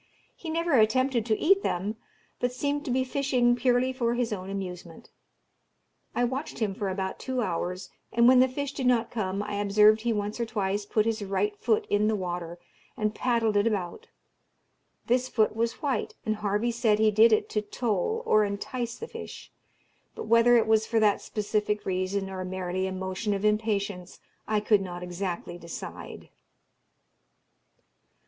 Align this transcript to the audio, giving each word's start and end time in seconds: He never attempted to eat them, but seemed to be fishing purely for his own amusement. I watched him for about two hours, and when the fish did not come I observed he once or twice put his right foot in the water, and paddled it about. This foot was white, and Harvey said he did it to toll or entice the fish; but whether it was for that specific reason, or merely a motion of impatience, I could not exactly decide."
He 0.35 0.49
never 0.49 0.73
attempted 0.79 1.27
to 1.27 1.37
eat 1.37 1.61
them, 1.61 1.95
but 2.39 2.51
seemed 2.51 2.83
to 2.85 2.89
be 2.89 3.03
fishing 3.03 3.55
purely 3.55 3.93
for 3.93 4.15
his 4.15 4.33
own 4.33 4.49
amusement. 4.49 5.11
I 6.15 6.23
watched 6.23 6.57
him 6.57 6.73
for 6.73 6.89
about 6.89 7.19
two 7.19 7.41
hours, 7.43 7.91
and 8.11 8.27
when 8.27 8.39
the 8.39 8.47
fish 8.47 8.71
did 8.73 8.87
not 8.87 9.11
come 9.11 9.43
I 9.43 9.57
observed 9.61 10.01
he 10.01 10.11
once 10.11 10.39
or 10.39 10.45
twice 10.47 10.87
put 10.87 11.05
his 11.05 11.21
right 11.23 11.55
foot 11.55 11.85
in 11.87 12.07
the 12.07 12.15
water, 12.15 12.57
and 12.97 13.13
paddled 13.13 13.55
it 13.55 13.67
about. 13.67 14.07
This 15.05 15.29
foot 15.29 15.55
was 15.55 15.83
white, 15.83 16.15
and 16.25 16.37
Harvey 16.37 16.71
said 16.71 16.97
he 16.97 17.11
did 17.11 17.31
it 17.31 17.47
to 17.49 17.61
toll 17.61 18.23
or 18.25 18.43
entice 18.43 18.97
the 18.97 19.07
fish; 19.07 19.51
but 20.15 20.23
whether 20.25 20.57
it 20.57 20.65
was 20.65 20.87
for 20.87 20.99
that 20.99 21.21
specific 21.21 21.85
reason, 21.85 22.27
or 22.27 22.43
merely 22.43 22.87
a 22.87 22.91
motion 22.91 23.35
of 23.35 23.45
impatience, 23.45 24.19
I 24.47 24.61
could 24.61 24.81
not 24.81 25.03
exactly 25.03 25.59
decide." 25.59 26.29